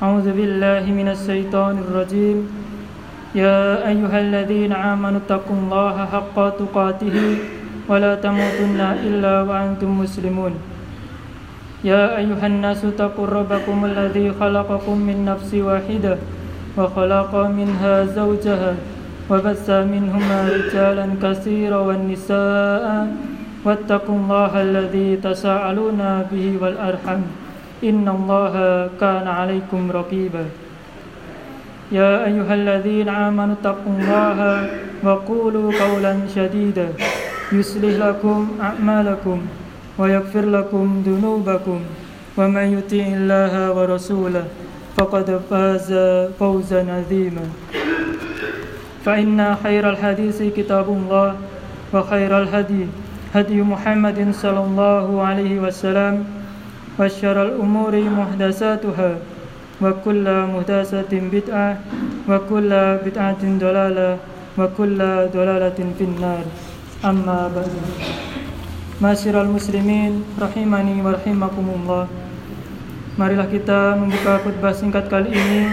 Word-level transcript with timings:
أعوذ 0.00 0.32
بالله 0.32 0.84
من 0.96 1.12
الشيطان 1.12 1.84
الرجيم. 1.84 2.38
يا 3.36 3.84
أيها 3.84 4.18
الذين 4.20 4.72
آمنوا 4.72 5.20
اتقوا 5.28 5.56
الله 5.60 5.94
حق 6.12 6.36
تقاته 6.56 7.16
ولا 7.84 8.12
تموتن 8.16 8.80
إلا 8.80 9.34
وأنتم 9.44 9.90
مسلمون. 10.00 10.56
يا 11.84 12.16
أيها 12.16 12.46
الناس 12.46 12.80
اتقوا 12.84 13.26
ربكم 13.26 13.76
الذي 13.84 14.40
خلقكم 14.40 14.96
من 15.08 15.16
نفس 15.28 15.50
واحدة 15.54 16.16
وخلق 16.80 17.32
منها 17.58 17.94
زوجها 18.04 18.72
وبث 19.30 19.66
منهما 19.70 20.38
رجالا 20.56 21.06
كثيرا 21.22 21.78
والنساء 21.88 22.84
واتقوا 23.64 24.16
الله 24.16 24.52
الذي 24.62 25.08
تساءلون 25.16 26.00
به 26.32 26.46
والأرحم 26.62 27.20
إن 27.80 28.04
الله 28.08 28.54
كان 29.00 29.26
عليكم 29.28 29.90
رقيبا. 29.90 30.44
يا 31.92 32.24
أيها 32.28 32.54
الذين 32.54 33.08
آمنوا 33.08 33.54
اتقوا 33.60 33.94
الله 33.98 34.38
وقولوا 35.02 35.68
قولا 35.80 36.14
شديدا. 36.34 36.88
يصلح 37.52 37.94
لكم 38.06 38.48
أعمالكم 38.60 39.38
ويغفر 39.98 40.44
لكم 40.44 41.02
ذنوبكم. 41.06 41.80
ومن 42.36 42.66
يطع 42.78 43.04
الله 43.16 43.54
ورسوله 43.72 44.44
فقد 44.96 45.40
فاز 45.50 45.90
فوزا 46.38 46.80
عظيما. 46.84 47.46
فإن 49.04 49.56
خير 49.64 49.90
الحديث 49.90 50.42
كتاب 50.56 50.88
الله 50.88 51.34
وخير 51.92 52.32
الهدي 52.42 52.86
هدي 53.34 53.58
محمد 53.62 54.18
صلى 54.36 54.60
الله 54.68 55.06
عليه 55.22 55.54
وسلم. 55.64 56.39
وشر 56.99 57.37
الأمور 57.47 57.93
محدثاتها 58.19 59.11
وكل 59.83 60.25
محدثة 60.53 61.11
بدعة 61.11 61.69
وكل 62.29 62.71
بدعة 63.05 63.43
ضلالة 63.43 64.11
وكل 64.57 64.99
ضلالة 65.35 65.79
في 65.97 66.03
النار 66.03 66.43
أما 67.05 67.39
بعد 67.55 67.73
Masyiral 68.95 69.51
muslimin 69.51 70.23
rahimani 70.39 71.03
wa 71.03 71.11
rahimakumullah 71.19 72.07
Marilah 73.19 73.43
kita 73.51 73.99
membuka 73.99 74.39
khutbah 74.39 74.71
singkat 74.71 75.11
kali 75.11 75.35
ini 75.35 75.67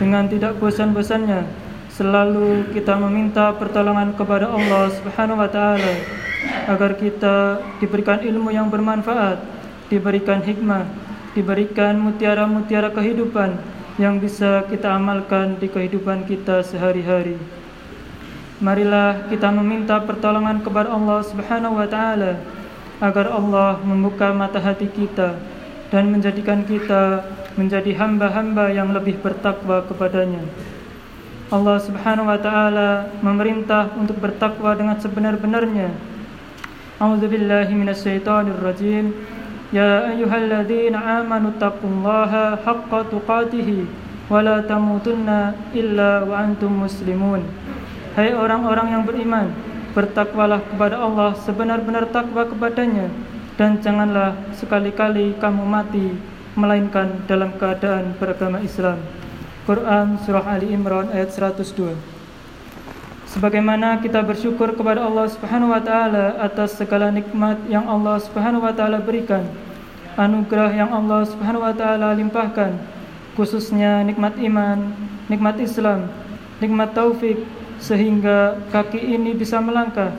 dengan 0.00 0.24
tidak 0.32 0.56
bosan-bosannya 0.56 1.44
selalu 1.92 2.72
kita 2.72 2.96
meminta 2.96 3.52
pertolongan 3.52 4.16
kepada 4.16 4.48
Allah 4.48 4.88
Subhanahu 4.96 5.44
wa 5.44 5.50
taala 5.52 5.92
agar 6.70 6.94
kita 6.94 7.58
diberikan 7.82 8.22
ilmu 8.22 8.54
yang 8.54 8.70
bermanfaat, 8.70 9.42
diberikan 9.93 10.41
hikmah, 10.41 10.89
diberikan 11.37 12.01
mutiara-mutiara 12.01 12.89
kehidupan 12.89 13.61
yang 14.01 14.17
bisa 14.17 14.65
kita 14.65 14.97
amalkan 14.97 15.61
di 15.61 15.69
kehidupan 15.69 16.25
kita 16.25 16.65
sehari-hari. 16.65 17.37
Marilah 18.57 19.29
kita 19.29 19.53
meminta 19.53 20.01
pertolongan 20.01 20.65
kepada 20.65 20.89
Allah 20.89 21.21
Subhanahu 21.21 21.77
wa 21.77 21.85
taala 21.85 22.41
agar 22.97 23.29
Allah 23.29 23.77
membuka 23.85 24.33
mata 24.33 24.57
hati 24.57 24.89
kita 24.89 25.37
dan 25.93 26.09
menjadikan 26.09 26.65
kita 26.65 27.21
menjadi 27.53 27.93
hamba-hamba 28.01 28.73
yang 28.73 28.89
lebih 28.89 29.21
bertakwa 29.21 29.85
kepadanya. 29.85 30.41
Allah 31.53 31.77
Subhanahu 31.77 32.33
wa 32.33 32.39
taala 32.41 33.13
memerintah 33.21 33.93
untuk 33.93 34.17
bertakwa 34.17 34.73
dengan 34.73 34.97
sebenar-benarnya. 34.97 35.93
A'udzubillahi 36.97 37.77
minasyaitonir 37.77 38.57
rajim. 38.57 39.13
Ya 39.73 40.05
ayyuhalladzina 40.05 41.25
amanu 41.25 41.49
taqullaha 41.57 42.61
haqqa 42.61 43.09
tuqatih 43.09 43.89
wa 44.29 44.37
la 44.45 44.61
tamutunna 44.61 45.57
illa 45.73 46.21
wa 46.21 46.45
antum 46.45 46.85
muslimun. 46.85 47.41
Hai 48.13 48.37
orang-orang 48.37 48.93
yang 48.93 49.01
beriman, 49.01 49.49
bertakwalah 49.97 50.61
kepada 50.61 51.01
Allah 51.01 51.33
sebenar-benar 51.41 52.05
takwa 52.13 52.45
kepadanya 52.45 53.09
dan 53.57 53.81
janganlah 53.81 54.37
sekali-kali 54.53 55.41
kamu 55.41 55.65
mati 55.65 56.21
melainkan 56.53 57.25
dalam 57.25 57.57
keadaan 57.57 58.13
beragama 58.21 58.61
Islam. 58.61 59.01
Quran 59.65 60.21
Surah 60.21 60.53
Ali 60.53 60.69
Imran 60.69 61.09
ayat 61.09 61.33
102 61.33 62.12
Sebagaimana 63.33 63.97
kita 63.97 64.21
bersyukur 64.21 64.77
kepada 64.77 65.09
Allah 65.09 65.25
Subhanahu 65.25 65.73
wa 65.73 65.81
taala 65.81 66.37
atas 66.37 66.77
segala 66.77 67.09
nikmat 67.09 67.57
yang 67.65 67.81
Allah 67.89 68.21
Subhanahu 68.21 68.61
wa 68.61 68.69
taala 68.69 69.01
berikan, 69.01 69.41
anugerah 70.13 70.69
yang 70.69 70.93
Allah 70.93 71.25
Subhanahu 71.25 71.65
wa 71.65 71.73
taala 71.73 72.13
limpahkan, 72.13 72.77
khususnya 73.33 74.05
nikmat 74.05 74.37
iman, 74.37 74.93
nikmat 75.33 75.57
Islam, 75.57 76.13
nikmat 76.61 76.93
taufik 76.93 77.41
sehingga 77.81 78.61
kaki 78.69 79.01
ini 79.01 79.33
bisa 79.33 79.57
melangkah, 79.57 80.13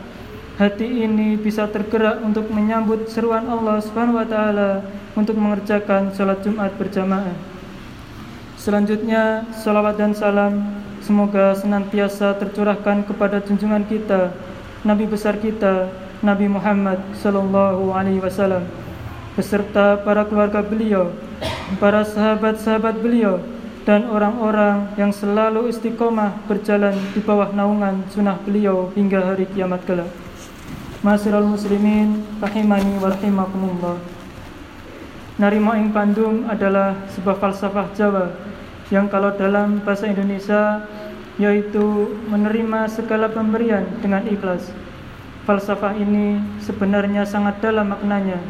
hati 0.58 1.06
ini 1.06 1.38
bisa 1.38 1.70
tergerak 1.70 2.18
untuk 2.18 2.50
menyambut 2.50 3.06
seruan 3.06 3.46
Allah 3.46 3.78
Subhanahu 3.78 4.18
wa 4.18 4.26
taala 4.26 4.82
untuk 5.14 5.38
mengerjakan 5.38 6.10
salat 6.10 6.42
Jumat 6.42 6.74
berjamaah. 6.74 7.38
Selanjutnya, 8.58 9.46
salawat 9.54 10.02
dan 10.02 10.18
salam 10.18 10.82
semoga 11.04 11.52
senantiasa 11.52 12.32
tercurahkan 12.40 13.04
kepada 13.04 13.44
junjungan 13.44 13.84
kita, 13.84 14.32
Nabi 14.88 15.04
besar 15.04 15.36
kita, 15.36 15.92
Nabi 16.24 16.48
Muhammad 16.48 16.96
sallallahu 17.20 17.92
alaihi 17.92 18.24
wasallam 18.24 18.64
beserta 19.36 20.00
para 20.00 20.24
keluarga 20.24 20.64
beliau, 20.64 21.12
para 21.76 22.08
sahabat-sahabat 22.08 23.04
beliau 23.04 23.36
dan 23.84 24.08
orang-orang 24.08 24.88
yang 24.96 25.12
selalu 25.12 25.68
istiqomah 25.68 26.40
berjalan 26.48 26.96
di 27.12 27.20
bawah 27.20 27.52
naungan 27.52 28.00
sunnah 28.08 28.40
beliau 28.40 28.88
hingga 28.96 29.20
hari 29.20 29.44
kiamat 29.52 29.84
kelak. 29.84 30.08
Masyiral 31.04 31.44
muslimin 31.44 32.24
rahimani 32.40 32.96
wa 32.96 33.12
rahimakumullah. 33.12 34.00
Narima 35.36 35.76
ing 35.76 35.92
adalah 36.48 36.96
sebuah 37.12 37.36
falsafah 37.36 37.92
Jawa 37.92 38.32
yang 38.92 39.08
kalau 39.08 39.32
dalam 39.32 39.80
bahasa 39.80 40.04
Indonesia 40.10 40.84
yaitu 41.40 42.14
menerima 42.30 42.86
segala 42.92 43.26
pemberian 43.32 43.82
dengan 43.98 44.22
ikhlas. 44.28 44.70
Falsafah 45.44 45.96
ini 45.98 46.40
sebenarnya 46.62 47.28
sangat 47.28 47.60
dalam 47.60 47.92
maknanya. 47.92 48.40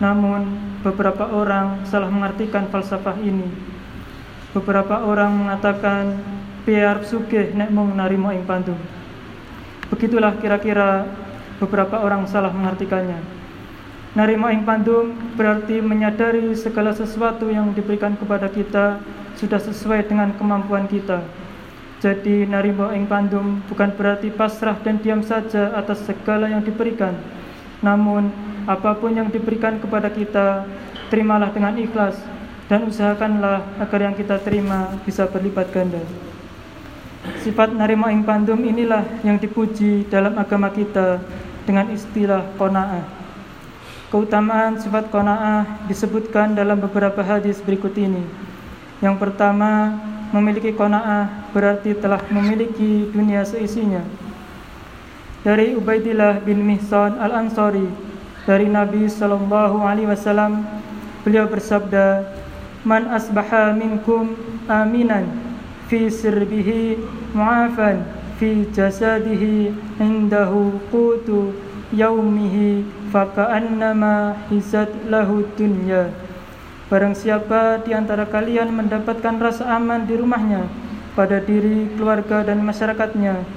Namun 0.00 0.48
beberapa 0.80 1.28
orang 1.28 1.84
salah 1.84 2.08
mengartikan 2.08 2.70
falsafah 2.72 3.20
ini. 3.20 3.46
Beberapa 4.56 5.04
orang 5.04 5.32
mengatakan 5.34 6.20
biar 6.62 7.02
sugih 7.04 7.52
nek 7.52 7.72
mung 7.74 7.92
narimo 7.96 8.30
ing 8.30 8.46
pandum. 8.46 8.78
Begitulah 9.92 10.38
kira-kira 10.40 11.04
beberapa 11.60 12.00
orang 12.00 12.24
salah 12.30 12.54
mengartikannya. 12.54 13.18
Narimo 14.12 14.48
ing 14.48 14.64
pandum 14.64 15.12
berarti 15.36 15.80
menyadari 15.80 16.52
segala 16.56 16.92
sesuatu 16.92 17.48
yang 17.48 17.72
diberikan 17.72 18.16
kepada 18.16 18.48
kita 18.48 19.00
sudah 19.42 19.58
sesuai 19.58 20.06
dengan 20.06 20.30
kemampuan 20.38 20.86
kita. 20.86 21.26
Jadi 21.98 22.46
narimo 22.46 22.94
ing 22.94 23.10
pandum 23.10 23.58
bukan 23.66 23.90
berarti 23.98 24.30
pasrah 24.30 24.78
dan 24.78 25.02
diam 25.02 25.18
saja 25.18 25.74
atas 25.74 26.06
segala 26.06 26.46
yang 26.46 26.62
diberikan. 26.62 27.18
Namun 27.82 28.30
apa 28.70 28.94
pun 28.94 29.10
yang 29.10 29.26
diberikan 29.26 29.82
kepada 29.82 30.06
kita, 30.06 30.62
terimalah 31.10 31.50
dengan 31.50 31.74
ikhlas 31.74 32.14
dan 32.70 32.86
usahakanlah 32.86 33.66
agar 33.82 34.00
yang 34.06 34.14
kita 34.14 34.38
terima 34.38 34.94
bisa 35.02 35.26
berlipat 35.26 35.74
ganda. 35.74 36.02
Sifat 37.42 37.74
narimo 37.74 38.06
ing 38.10 38.22
pandum 38.22 38.62
inilah 38.62 39.02
yang 39.26 39.38
dipuji 39.38 40.06
dalam 40.06 40.38
agama 40.38 40.70
kita 40.70 41.18
dengan 41.66 41.90
istilah 41.90 42.46
kona'ah. 42.58 43.02
Keutamaan 44.10 44.78
sifat 44.78 45.10
kona'ah 45.10 45.86
disebutkan 45.86 46.54
dalam 46.54 46.78
beberapa 46.78 47.22
hadis 47.22 47.62
berikut 47.62 47.94
ini. 47.98 48.51
Yang 49.02 49.16
pertama, 49.18 49.98
memiliki 50.30 50.70
kona'ah 50.72 51.50
berarti 51.50 51.92
telah 51.98 52.22
memiliki 52.30 53.10
dunia 53.10 53.42
seisinya. 53.42 54.00
Dari 55.42 55.74
Ubaidillah 55.74 56.38
bin 56.46 56.62
Mihsan 56.62 57.18
al-Ansari 57.18 57.90
dari 58.46 58.70
Nabi 58.70 59.10
Shallallahu 59.10 59.82
Alaihi 59.82 60.06
Wasallam, 60.06 60.62
beliau 61.26 61.50
bersabda, 61.50 62.30
man 62.86 63.06
asbaha 63.10 63.74
minkum 63.74 64.34
aminan 64.66 65.30
fi 65.86 66.10
sirbihi 66.10 66.98
mu'afan 67.34 68.02
fi 68.38 68.66
jasadihi 68.74 69.70
indahu 70.02 70.78
qutu 70.90 71.54
yaumihi 71.94 72.82
faka'annama 73.14 74.34
hisat 74.50 74.90
lahu 75.06 75.46
dunya 75.54 76.10
Barang 76.92 77.16
siapa 77.16 77.80
di 77.80 77.96
antara 77.96 78.28
kalian 78.28 78.68
mendapatkan 78.68 79.40
rasa 79.40 79.64
aman 79.80 80.04
di 80.04 80.12
rumahnya 80.12 80.68
pada 81.16 81.40
diri, 81.40 81.88
keluarga 81.96 82.44
dan 82.44 82.60
masyarakatnya 82.60 83.48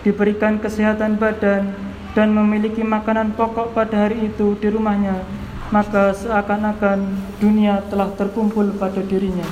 diberikan 0.00 0.56
kesehatan 0.56 1.20
badan 1.20 1.68
dan 2.16 2.32
memiliki 2.32 2.80
makanan 2.80 3.36
pokok 3.36 3.76
pada 3.76 4.08
hari 4.08 4.32
itu 4.32 4.56
di 4.56 4.72
rumahnya 4.72 5.20
maka 5.68 6.16
seakan-akan 6.16 7.12
dunia 7.36 7.84
telah 7.92 8.08
terkumpul 8.16 8.72
pada 8.80 9.04
dirinya. 9.04 9.44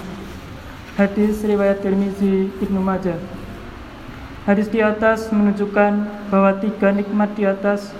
Hadis 0.96 1.44
riwayat 1.44 1.84
Tirmizi 1.84 2.48
Ibnu 2.56 2.80
Majah. 2.80 3.20
Hadis 4.48 4.72
di 4.72 4.80
atas 4.80 5.28
menunjukkan 5.28 5.92
bahwa 6.32 6.56
tiga 6.56 6.88
nikmat 6.88 7.36
di 7.36 7.44
atas 7.44 7.92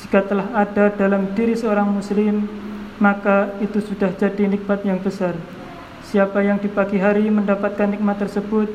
jika 0.00 0.24
telah 0.24 0.48
ada 0.56 0.88
dalam 0.88 1.36
diri 1.36 1.52
seorang 1.52 1.92
muslim 1.92 2.48
maka 3.00 3.56
itu 3.64 3.80
sudah 3.80 4.12
jadi 4.14 4.46
nikmat 4.46 4.84
yang 4.84 5.00
besar. 5.00 5.34
Siapa 6.06 6.44
yang 6.44 6.60
di 6.60 6.68
pagi 6.68 7.00
hari 7.00 7.26
mendapatkan 7.32 7.88
nikmat 7.88 8.20
tersebut 8.20 8.68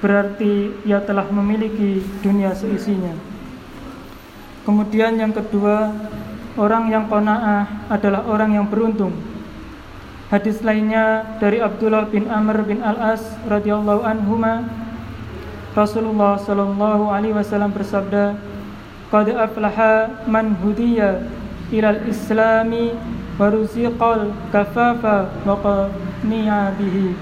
berarti 0.00 0.72
ia 0.88 1.04
telah 1.04 1.28
memiliki 1.28 2.00
dunia 2.24 2.56
seisinya. 2.56 3.12
Kemudian 4.64 5.20
yang 5.20 5.36
kedua 5.36 5.92
orang 6.56 6.88
yang 6.88 7.06
kona'ah 7.06 7.92
adalah 7.92 8.24
orang 8.24 8.56
yang 8.56 8.66
beruntung. 8.66 9.12
Hadis 10.28 10.60
lainnya 10.60 11.24
dari 11.40 11.60
Abdullah 11.60 12.04
bin 12.08 12.28
Amr 12.28 12.60
bin 12.64 12.84
Al-As 12.84 13.24
radhiyallahu 13.48 14.04
anhuma 14.04 14.68
Rasulullah 15.72 16.36
sallallahu 16.36 17.08
alaihi 17.08 17.32
wasallam 17.32 17.72
bersabda 17.72 18.36
Qad 19.08 19.32
aflaha 19.32 20.20
man 20.28 20.52
hudiya 20.60 21.24
ilal 21.72 22.04
islami 22.04 22.92
waruziqal 23.38 24.34
kafafa 24.50 25.30
wa 25.46 25.56
qani'a 25.62 26.74
bihi. 26.76 27.14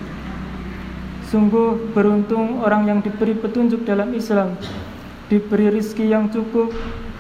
Sungguh 1.28 1.92
beruntung 1.92 2.64
orang 2.64 2.88
yang 2.88 2.98
diberi 3.02 3.34
petunjuk 3.34 3.82
dalam 3.82 4.14
Islam 4.14 4.54
Diberi 5.26 5.74
rizki 5.74 6.06
yang 6.06 6.30
cukup 6.30 6.70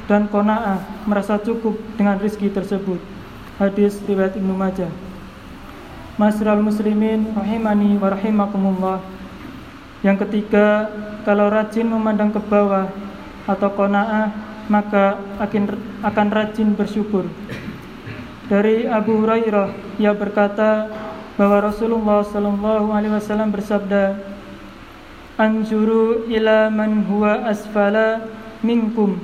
dan 0.06 0.30
kona'ah 0.30 0.78
Merasa 1.10 1.42
cukup 1.42 1.74
dengan 1.98 2.14
rizki 2.22 2.46
tersebut. 2.46 3.02
Hadis 3.58 3.98
riwayat 4.06 4.38
Ibnu 4.38 4.54
Majah. 4.54 4.90
Masral 6.14 6.62
muslimin 6.62 7.34
rahimani 7.34 7.98
wa 7.98 8.14
rahimakumullah. 8.14 8.98
Yang 10.06 10.28
ketiga, 10.28 10.86
kalau 11.26 11.50
rajin 11.50 11.90
memandang 11.90 12.30
ke 12.30 12.38
bawah 12.38 12.86
atau 13.50 13.68
kona'ah 13.74 14.30
maka 14.70 15.18
akan 16.06 16.28
rajin 16.30 16.78
bersyukur. 16.78 17.26
Dari 18.46 18.86
Abu 18.86 19.26
Hurairah 19.26 19.98
ia 19.98 20.14
berkata 20.14 20.86
bahwa 21.34 21.66
Rasulullah 21.66 22.22
sallallahu 22.22 22.94
alaihi 22.94 23.18
wasallam 23.18 23.50
bersabda 23.50 24.22
Anzuru 25.34 26.24
ila 26.30 26.70
man 26.70 27.10
huwa 27.10 27.42
asfala 27.42 28.22
minkum 28.62 29.18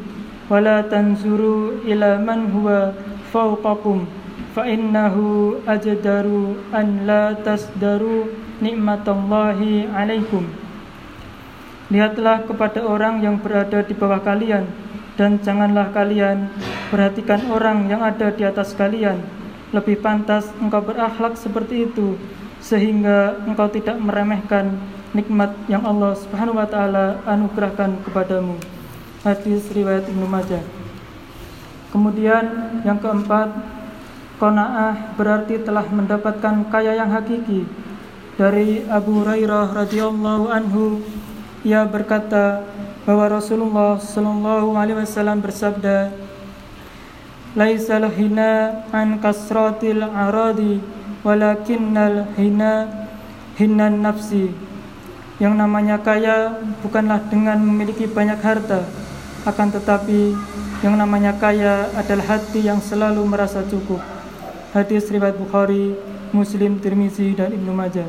wala 0.50 0.84
tanzuru 0.84 1.80
ila 1.86 2.18
man 2.18 2.50
huwa 2.50 2.92
fawqakum 3.30 4.10
fa 4.52 4.66
innahu 4.66 5.56
ajdaru 5.70 6.58
an 6.74 7.08
la 7.08 7.32
tasdaru 7.46 8.28
nikmatallahi 8.58 9.88
alaikum. 9.88 10.50
Lihatlah 11.88 12.42
kepada 12.44 12.84
orang 12.84 13.22
yang 13.22 13.38
berada 13.38 13.86
di 13.86 13.94
bawah 13.94 14.18
kalian 14.18 14.66
dan 15.16 15.40
janganlah 15.44 15.92
kalian 15.92 16.48
perhatikan 16.88 17.44
orang 17.52 17.88
yang 17.88 18.00
ada 18.00 18.32
di 18.32 18.44
atas 18.44 18.72
kalian 18.72 19.20
lebih 19.72 20.00
pantas 20.04 20.52
engkau 20.60 20.84
berakhlak 20.84 21.36
seperti 21.36 21.88
itu 21.88 22.20
sehingga 22.60 23.40
engkau 23.48 23.66
tidak 23.72 23.96
meremehkan 23.98 24.76
nikmat 25.12 25.52
yang 25.68 25.84
Allah 25.84 26.16
Subhanahu 26.16 26.60
wa 26.60 26.68
taala 26.68 27.20
anugerahkan 27.28 28.00
kepadamu. 28.04 28.56
Hadis 29.24 29.68
riwayat 29.72 30.08
Ibnu 30.08 30.26
Majah. 30.28 30.64
Kemudian 31.92 32.44
yang 32.82 32.96
keempat, 32.96 33.52
qanaah 34.40 35.12
berarti 35.14 35.60
telah 35.60 35.84
mendapatkan 35.88 36.64
kaya 36.72 36.96
yang 36.96 37.12
hakiki. 37.12 37.68
Dari 38.40 38.88
Abu 38.88 39.20
Hurairah 39.20 39.76
radhiyallahu 39.76 40.48
anhu 40.48 41.04
ia 41.62 41.84
berkata, 41.84 42.64
bahwa 43.02 43.26
Rasulullah 43.26 43.98
Shallallahu 43.98 44.78
Alaihi 44.78 45.02
Wasallam 45.02 45.42
bersabda, 45.42 46.14
"Laisal 47.58 48.06
hina 48.14 48.86
an 48.94 49.18
kasratil 49.18 50.06
aradi, 50.06 50.78
walakinnal 51.26 52.30
hina 52.38 52.86
hinan 53.58 53.98
nafsi." 54.06 54.54
Yang 55.42 55.54
namanya 55.58 55.98
kaya 55.98 56.54
bukanlah 56.86 57.18
dengan 57.26 57.58
memiliki 57.58 58.06
banyak 58.06 58.38
harta, 58.38 58.86
akan 59.42 59.68
tetapi 59.74 60.38
yang 60.86 60.94
namanya 60.94 61.34
kaya 61.34 61.90
adalah 61.98 62.38
hati 62.38 62.62
yang 62.62 62.78
selalu 62.78 63.26
merasa 63.26 63.66
cukup. 63.66 63.98
Hadis 64.70 65.10
riwayat 65.10 65.34
Bukhari, 65.34 65.98
Muslim, 66.30 66.78
Tirmizi 66.78 67.34
dan 67.34 67.50
Ibnu 67.50 67.74
Majah. 67.74 68.06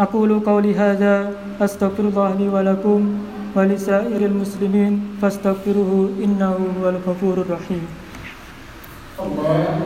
Aku 0.00 0.24
lu 0.24 0.40
qauli 0.40 0.72
hadza 0.72 1.36
astaghfirullah 1.60 2.36
wa 2.36 2.60
lakum 2.64 3.35
ولسائر 3.56 4.20
المسلمين 4.20 5.16
فاستغفروه 5.20 6.10
إنه 6.24 6.56
هو 6.76 6.88
الغفور 6.88 7.36
الرحيم. 7.40 7.84
اللهم 9.20 9.80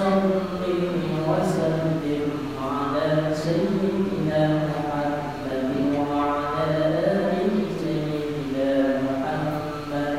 صل 0.00 0.24
وسلم 1.28 2.30
على 2.56 3.08
سيدنا 3.36 4.42
محمد 4.72 5.72
وعلى 6.10 6.84
آل 7.12 7.52
سيدنا 7.84 8.72
محمد 9.04 10.16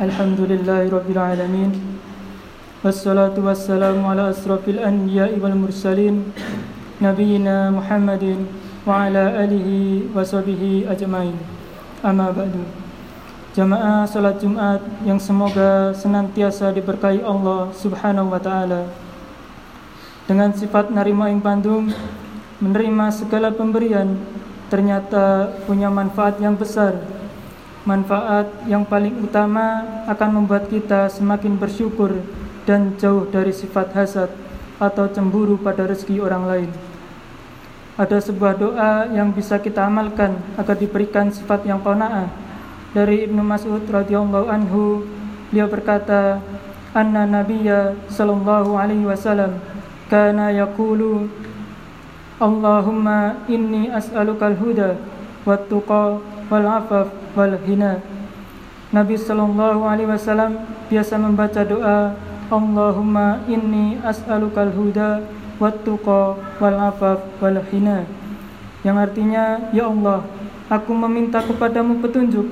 الحمد 0.00 0.40
لله 0.40 0.82
رب 0.90 1.08
العالمين. 1.10 1.95
والصلاة 2.85 3.37
والسلام 3.37 4.01
على 4.01 4.33
أشرف 4.33 4.65
الأنبياء 4.65 5.37
والمرسلين 5.37 6.15
نبينا 6.97 7.69
محمد 7.77 8.25
وعلى 8.89 9.23
آله 9.45 9.69
وصحبه 10.17 10.63
أجمعين 10.89 11.37
أما 12.01 12.27
بعد 12.33 12.53
Jamaah 13.51 14.07
salat 14.07 14.39
Jumat 14.39 14.79
yang 15.03 15.19
semoga 15.19 15.91
senantiasa 15.91 16.71
diberkahi 16.71 17.19
Allah 17.19 17.67
Subhanahu 17.75 18.31
wa 18.31 18.39
taala. 18.39 18.87
Dengan 20.23 20.55
sifat 20.55 20.87
narima 20.87 21.27
ing 21.27 21.43
pandum, 21.43 21.91
menerima 22.63 23.11
segala 23.11 23.51
pemberian 23.51 24.15
ternyata 24.71 25.51
punya 25.67 25.91
manfaat 25.91 26.39
yang 26.39 26.55
besar. 26.55 26.95
Manfaat 27.83 28.47
yang 28.71 28.87
paling 28.87 29.19
utama 29.19 29.83
akan 30.07 30.29
membuat 30.31 30.71
kita 30.71 31.11
semakin 31.11 31.59
bersyukur 31.59 32.23
dan 32.66 32.98
jauh 32.98 33.24
dari 33.30 33.54
sifat 33.54 33.94
hasad 33.94 34.28
atau 34.76 35.08
cemburu 35.08 35.56
pada 35.56 35.86
rezeki 35.86 36.20
orang 36.20 36.44
lain. 36.44 36.70
Ada 37.96 38.20
sebuah 38.28 38.60
doa 38.60 39.08
yang 39.08 39.32
bisa 39.32 39.56
kita 39.56 39.88
amalkan 39.88 40.36
agar 40.60 40.76
diberikan 40.76 41.32
sifat 41.32 41.64
yang 41.64 41.80
qanaah. 41.80 42.28
Dari 42.92 43.24
Ibnu 43.24 43.40
Mas'ud 43.40 43.80
radhiyallahu 43.88 44.52
anhu, 44.52 45.08
beliau 45.48 45.64
berkata, 45.64 46.44
"Anna 46.92 47.24
Nabiyya 47.24 47.96
sallallahu 48.12 48.76
alaihi 48.76 49.08
wasallam 49.08 49.56
kana 50.12 50.52
yaqulu 50.52 51.32
Allahumma 52.36 53.40
inni 53.48 53.88
as'alukal 53.88 54.60
huda 54.60 55.00
wat 55.48 55.72
tuqa 55.72 56.20
wal 56.52 56.66
afaf 56.68 57.08
wal 57.32 57.56
hina." 57.64 58.04
Nabi 58.92 59.16
sallallahu 59.16 59.88
alaihi 59.88 60.12
wasallam 60.12 60.60
biasa 60.92 61.16
membaca 61.16 61.64
doa 61.64 62.12
Allahumma 62.46 63.42
inni 63.50 63.98
as'alukal 64.02 64.70
huda 64.70 65.26
wattuqa 65.58 66.38
wal 66.62 66.78
afaf 66.78 67.18
wal 67.42 67.58
hina 67.72 68.06
yang 68.86 69.00
artinya 69.00 69.72
ya 69.74 69.90
Allah 69.90 70.22
aku 70.70 70.94
meminta 70.94 71.42
kepadamu 71.42 71.98
petunjuk 71.98 72.46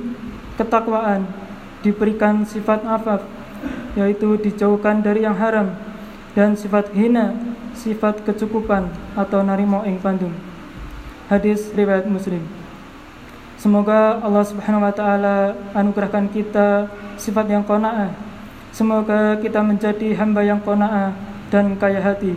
ketakwaan 0.58 1.28
diberikan 1.86 2.42
sifat 2.42 2.82
afaf 2.82 3.22
yaitu 3.94 4.34
dijauhkan 4.40 4.98
dari 4.98 5.22
yang 5.22 5.38
haram 5.38 5.78
dan 6.34 6.58
sifat 6.58 6.90
hina 6.90 7.36
sifat 7.78 8.26
kecukupan 8.26 8.90
atau 9.14 9.46
narimo 9.46 9.86
ing 9.86 10.02
pandum 10.02 10.34
hadis 11.30 11.70
riwayat 11.76 12.10
muslim 12.10 12.42
Semoga 13.64 14.20
Allah 14.20 14.44
Subhanahu 14.44 14.84
wa 14.84 14.92
taala 14.92 15.56
anugerahkan 15.72 16.28
kita 16.28 16.84
sifat 17.16 17.48
yang 17.48 17.64
qanaah. 17.64 18.12
Semoga 18.74 19.38
kita 19.38 19.62
menjadi 19.62 20.18
hamba 20.18 20.42
yang 20.42 20.58
kona'ah 20.58 21.14
dan 21.46 21.78
kaya 21.78 22.02
hati, 22.02 22.34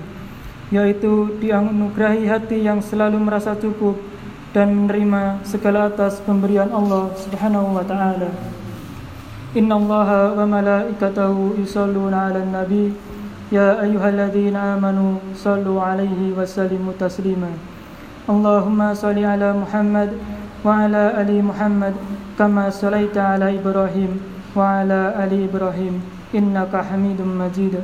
yaitu 0.69 1.33
dianugerahi 1.41 2.29
hati 2.29 2.61
yang 2.61 2.77
selalu 2.77 3.17
merasa 3.17 3.57
cukup 3.57 3.97
dan 4.53 4.69
menerima 4.69 5.41
segala 5.41 5.89
atas 5.89 6.21
pemberian 6.21 6.69
Allah 6.69 7.09
Subhanahu 7.17 7.73
wa 7.73 7.81
taala. 7.81 8.29
Inna 9.57 9.81
Allaha 9.81 10.37
wa 10.37 10.45
malaikatahu 10.45 11.57
yusalluna 11.57 12.29
'alan 12.29 12.53
nabi 12.53 12.93
ya 13.49 13.81
ayyuhalladzina 13.81 14.77
amanu 14.77 15.17
sallu 15.33 15.81
'alaihi 15.81 16.37
wa 16.37 16.45
sallimu 16.45 16.93
taslima. 17.01 17.49
Allahumma 18.29 18.93
salli 18.93 19.25
'ala 19.25 19.57
Muhammad 19.57 20.13
wa 20.61 20.85
'ala 20.85 21.17
ali 21.17 21.41
Muhammad 21.41 21.97
kama 22.37 22.69
sallaita 22.69 23.33
'ala 23.33 23.49
Ibrahim 23.49 24.21
wa 24.53 24.85
'ala 24.85 25.17
ali 25.17 25.49
Ibrahim. 25.49 26.16
إنك 26.34 26.72
حميد 26.88 27.20
مجيد 27.20 27.74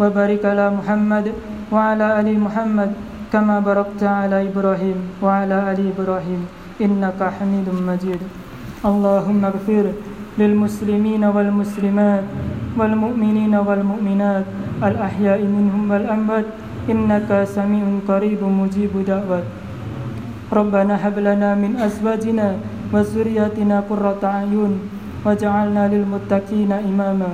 وبارك 0.00 0.42
على 0.44 0.70
محمد 0.70 1.26
وعلى 1.72 2.06
آل 2.20 2.28
محمد 2.40 2.90
كما 3.32 3.60
باركت 3.60 4.02
على 4.02 4.48
إبراهيم 4.48 4.98
وعلى 5.22 5.56
آل 5.72 5.78
إبراهيم 5.92 6.40
إنك 6.80 7.20
حميد 7.36 7.68
مجيد 7.90 8.20
اللهم 8.90 9.40
اغفر 9.44 9.84
للمسلمين 10.38 11.22
والمسلمات 11.24 12.24
والمؤمنين 12.78 13.54
والمؤمنات 13.54 14.46
الأحياء 14.88 15.40
منهم 15.42 15.90
والأموات 15.90 16.46
إنك 16.90 17.30
سميع 17.56 17.84
قريب 18.08 18.40
مجيب 18.44 18.92
دعوات 19.06 19.46
ربنا 20.52 20.94
هب 21.08 21.16
لنا 21.18 21.54
من 21.54 21.76
أزواجنا 21.76 22.48
وذرياتنا 22.92 23.76
قرة 23.90 24.22
أعين 24.24 24.72
وجعلنا 25.26 25.82
للمتقين 25.92 26.72
إماما 26.72 27.30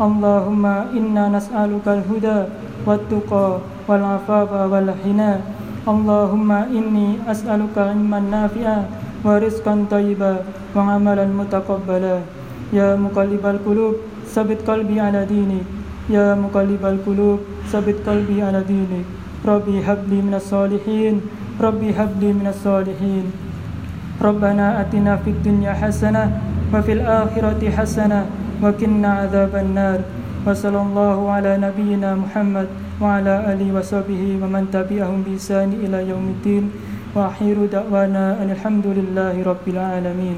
اللهم 0.00 0.64
إنا 0.98 1.24
نسألك 1.36 1.86
الهدى 1.88 2.38
والتقى 2.86 3.48
والعفاف 3.88 4.50
والحنى 4.72 5.32
اللهم 5.92 6.50
إني 6.52 7.08
أسألك 7.32 7.76
علما 7.78 8.20
نافعا 8.20 8.78
ورزقا 9.24 9.74
طيبا 9.90 10.32
وعملا 10.76 11.26
متقبلا 11.40 12.16
يا 12.72 12.88
مقلب 12.96 13.44
القلوب 13.46 13.94
ثبت 14.34 14.58
قلبي 14.68 14.96
على 15.00 15.24
دينك 15.26 15.64
يا 16.10 16.34
مقلب 16.34 16.82
القلوب 16.84 17.38
ثبت 17.72 17.96
قلبي 18.08 18.42
على 18.42 18.60
دينك 18.64 19.04
ربي 19.46 19.76
هب 19.84 20.00
لي 20.10 20.18
من 20.22 20.34
الصالحين 20.34 21.14
ربي 21.60 21.88
هب 21.98 22.12
لي 22.20 22.30
من 22.32 22.46
الصالحين 22.54 23.24
ربنا 24.22 24.80
أتنا 24.80 25.16
في 25.24 25.30
الدنيا 25.30 25.72
حسنة 25.72 26.24
وفي 26.74 26.92
الآخرة 26.92 27.62
حسنة 27.76 28.20
وكنا 28.65 29.09
عذاب 29.13 29.53
النار. 29.55 29.99
وصلى 30.45 30.81
الله 30.81 31.17
على 31.31 31.51
نبينا 31.57 32.09
محمد 32.15 32.67
وعلى 33.01 33.33
آله 33.53 33.67
وصحبه 33.77 34.41
ومن 34.41 34.73
تبعهم 34.73 35.21
بإحسان 35.25 35.69
إلى 35.85 36.09
يوم 36.09 36.25
الدين. 36.37 36.65
وأخير 37.15 37.57
دعوانا 37.65 38.41
أن 38.41 38.49
الحمد 38.57 38.85
لله 38.97 39.35
رب 39.45 39.65
العالمين. 39.67 40.37